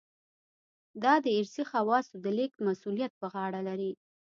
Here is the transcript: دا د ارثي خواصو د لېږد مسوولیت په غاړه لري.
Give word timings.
دا 1.03 1.13
د 1.25 1.27
ارثي 1.39 1.63
خواصو 1.69 2.15
د 2.23 2.25
لېږد 2.37 2.59
مسوولیت 2.67 3.13
په 3.21 3.25
غاړه 3.33 3.59
لري. 3.67 3.91